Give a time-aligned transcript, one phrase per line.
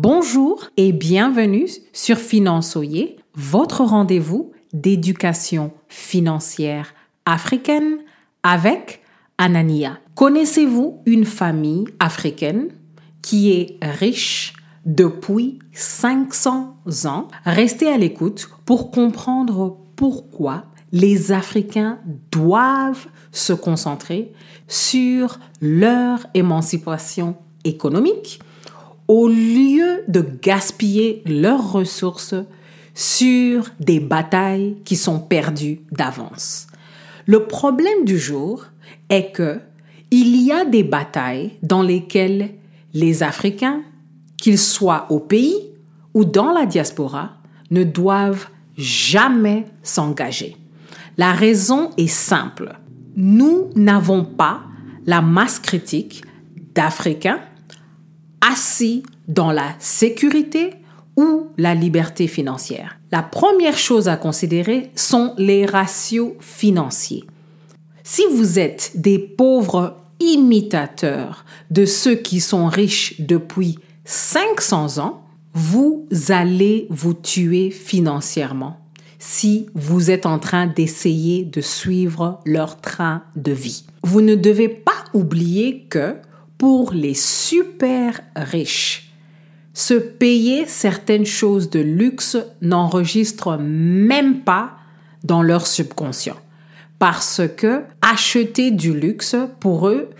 [0.00, 6.94] Bonjour et bienvenue sur Finançoyer, votre rendez-vous d'éducation financière
[7.26, 7.98] africaine
[8.44, 9.02] avec
[9.38, 9.98] Anania.
[10.14, 12.68] Connaissez-vous une famille africaine
[13.22, 14.52] qui est riche
[14.86, 16.76] depuis 500
[17.06, 17.26] ans?
[17.44, 21.98] Restez à l'écoute pour comprendre pourquoi les Africains
[22.30, 24.30] doivent se concentrer
[24.68, 27.34] sur leur émancipation
[27.64, 28.38] économique
[29.08, 32.34] au lieu de gaspiller leurs ressources
[32.94, 36.66] sur des batailles qui sont perdues d'avance.
[37.26, 38.66] Le problème du jour
[39.08, 39.60] est que
[40.10, 42.50] il y a des batailles dans lesquelles
[42.94, 43.82] les Africains,
[44.38, 45.70] qu'ils soient au pays
[46.14, 47.32] ou dans la diaspora,
[47.70, 50.56] ne doivent jamais s'engager.
[51.18, 52.78] La raison est simple.
[53.16, 54.62] Nous n'avons pas
[55.04, 56.22] la masse critique
[56.74, 57.40] d'Africains
[58.40, 60.70] assis dans la sécurité
[61.16, 62.98] ou la liberté financière.
[63.10, 67.24] La première chose à considérer sont les ratios financiers.
[68.04, 75.22] Si vous êtes des pauvres imitateurs de ceux qui sont riches depuis 500 ans,
[75.54, 78.78] vous allez vous tuer financièrement
[79.18, 83.84] si vous êtes en train d'essayer de suivre leur train de vie.
[84.04, 86.14] Vous ne devez pas oublier que
[86.58, 89.12] pour les super riches.
[89.74, 94.72] Se payer certaines choses de luxe n'enregistre même pas
[95.22, 96.36] dans leur subconscient.
[96.98, 100.10] Parce que acheter du luxe, pour eux,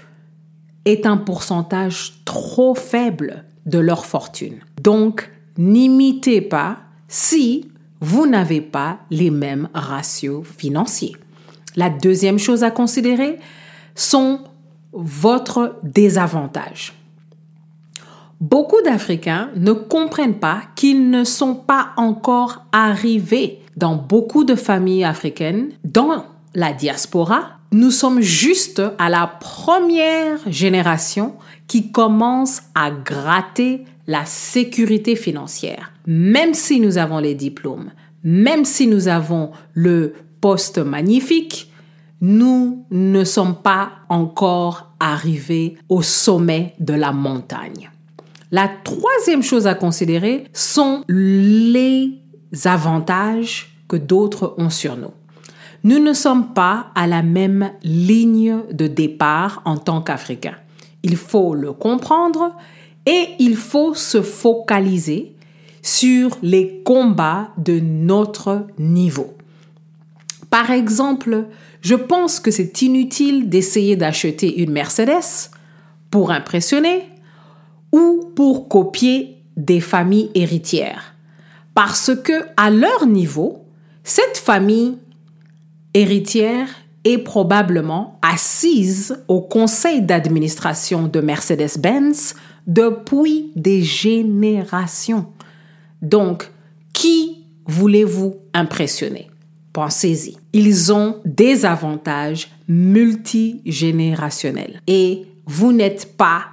[0.85, 4.61] est un pourcentage trop faible de leur fortune.
[4.81, 7.69] Donc, n'imitez pas si
[8.01, 11.17] vous n'avez pas les mêmes ratios financiers.
[11.75, 13.39] La deuxième chose à considérer
[13.95, 14.41] sont
[14.93, 16.95] votre désavantage.
[18.41, 25.05] Beaucoup d'Africains ne comprennent pas qu'ils ne sont pas encore arrivés dans beaucoup de familles
[25.05, 27.59] africaines, dans la diaspora.
[27.73, 31.35] Nous sommes juste à la première génération
[31.67, 35.93] qui commence à gratter la sécurité financière.
[36.07, 37.91] Même si nous avons les diplômes,
[38.25, 41.68] même si nous avons le poste magnifique,
[42.21, 47.91] nous ne sommes pas encore arrivés au sommet de la montagne.
[48.51, 52.23] La troisième chose à considérer sont les
[52.65, 55.13] avantages que d'autres ont sur nous.
[55.85, 60.57] Nous ne sommes pas à la même ligne de départ en tant qu'Africains.
[61.03, 62.53] Il faut le comprendre
[63.07, 65.37] et il faut se focaliser
[65.83, 69.35] sur les combats de notre niveau.
[70.51, 71.47] Par exemple,
[71.81, 75.51] je pense que c'est inutile d'essayer d'acheter une Mercedes
[76.11, 77.09] pour impressionner
[77.93, 81.15] ou pour copier des familles héritières.
[81.75, 83.65] Parce que à leur niveau,
[84.05, 84.97] cette famille
[85.95, 86.69] héritière
[87.05, 92.35] est probablement assise au conseil d'administration de Mercedes-Benz
[92.67, 95.27] depuis des générations.
[96.03, 96.51] Donc,
[96.93, 99.31] qui voulez-vous impressionner?
[99.79, 100.35] Pensez-y.
[100.55, 106.47] Ils ont des avantages multigénérationnels et vous n'êtes pas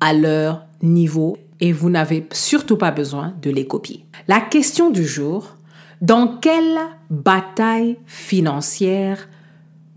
[0.00, 4.04] à leur niveau et vous n'avez surtout pas besoin de les copier.
[4.26, 5.54] La question du jour,
[6.00, 6.76] dans quelle
[7.08, 9.28] bataille financière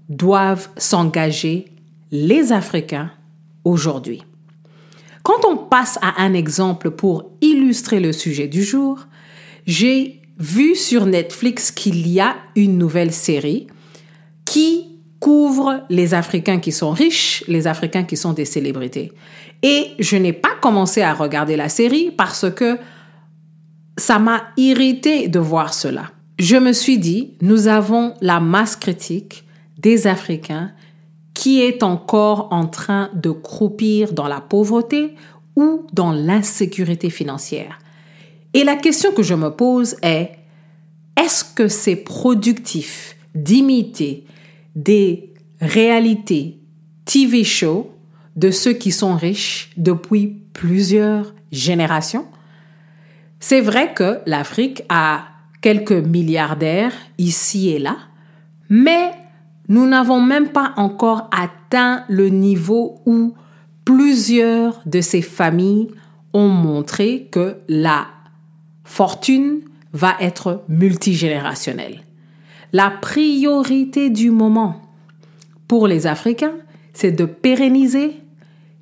[0.07, 1.65] doivent s'engager
[2.11, 3.09] les Africains
[3.63, 4.21] aujourd'hui?
[5.23, 9.07] Quand on passe à un exemple pour illustrer le sujet du jour,
[9.65, 13.67] j'ai vu sur Netflix qu'il y a une nouvelle série
[14.45, 19.11] qui couvre les Africains qui sont riches, les Africains qui sont des célébrités.
[19.63, 22.77] Et je n'ai pas commencé à regarder la série parce que
[23.97, 26.11] ça m'a irrité de voir cela.
[26.37, 29.45] Je me suis dit, nous avons la masse critique
[29.77, 30.71] des Africains
[31.33, 35.15] qui est encore en train de croupir dans la pauvreté
[35.55, 37.79] ou dans l'insécurité financière.
[38.55, 40.31] Et la question que je me pose est,
[41.21, 44.23] est-ce que c'est productif d'imiter
[44.77, 46.61] des réalités
[47.03, 47.91] TV show
[48.37, 52.27] de ceux qui sont riches depuis plusieurs générations?
[53.41, 55.25] C'est vrai que l'Afrique a
[55.61, 57.97] quelques milliardaires ici et là,
[58.69, 59.11] mais
[59.67, 63.33] nous n'avons même pas encore atteint le niveau où
[63.83, 65.89] plusieurs de ces familles
[66.31, 68.07] ont montré que la
[68.85, 69.61] fortune
[69.91, 72.01] va être multigénérationnelle.
[72.71, 74.81] La priorité du moment
[75.67, 76.55] pour les Africains,
[76.93, 78.21] c'est de pérenniser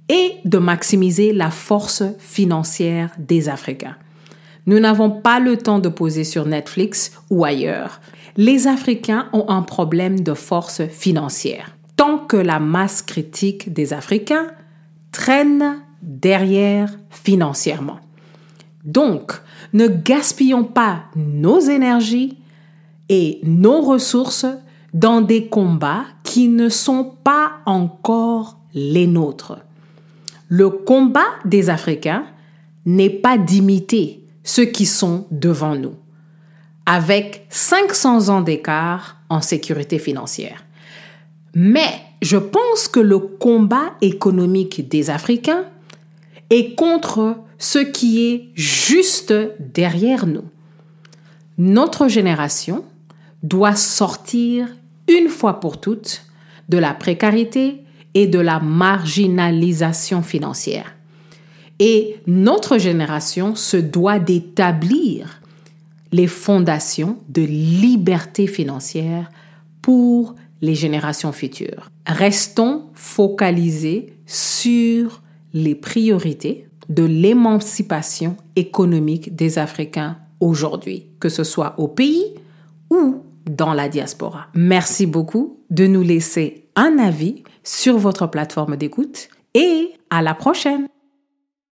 [0.10, 3.96] et de maximiser la force financière des Africains.
[4.66, 8.02] Nous n'avons pas le temps de poser sur Netflix ou ailleurs.
[8.38, 11.76] Les Africains ont un problème de force financière.
[11.96, 14.48] Tant que la masse critique des Africains
[15.12, 18.00] traîne derrière financièrement.
[18.84, 19.34] Donc,
[19.72, 22.38] ne gaspillons pas nos énergies
[23.10, 24.46] et nos ressources
[24.94, 29.58] dans des combats qui ne sont pas encore les nôtres.
[30.48, 32.26] Le combat des Africains
[32.86, 35.96] n'est pas d'imiter ceux qui sont devant nous,
[36.86, 40.66] avec 500 ans d'écart en sécurité financière.
[41.56, 45.66] Mais je pense que le combat économique des Africains
[46.50, 50.46] est contre ce qui est juste derrière nous.
[51.58, 52.84] Notre génération
[53.44, 54.68] doit sortir
[55.08, 56.26] une fois pour toutes
[56.70, 57.84] de la précarité
[58.14, 60.96] et de la marginalisation financière.
[61.80, 65.42] Et notre génération se doit d'établir
[66.12, 69.32] les fondations de liberté financière
[69.82, 71.90] pour les générations futures.
[72.06, 75.22] Restons focalisés sur
[75.54, 82.36] les priorités de l'émancipation économique des Africains aujourd'hui, que ce soit au pays
[82.90, 84.48] ou dans la diaspora.
[84.54, 90.88] Merci beaucoup de nous laisser un avis sur votre plateforme d'écoute et à la prochaine.